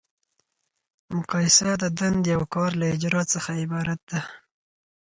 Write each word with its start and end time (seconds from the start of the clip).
مقایسه 1.15 1.71
د 1.81 1.83
دندې 1.99 2.31
او 2.37 2.43
کار 2.55 2.71
له 2.79 2.85
اجرا 2.95 3.23
څخه 3.33 3.51
عبارت 3.63 3.99
ده. 4.11 4.19